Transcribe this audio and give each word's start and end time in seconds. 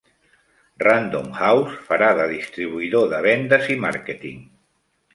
Random 0.83 1.27
House 1.41 1.77
farà 1.91 2.09
de 2.23 2.27
distribuïdor 2.33 3.09
de 3.15 3.23
vendes 3.31 3.73
i 3.77 3.81
màrqueting. 3.89 4.45